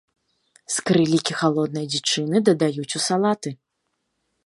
[0.75, 3.49] Скрылікі халоднай дзічыны дадаюць у салаты.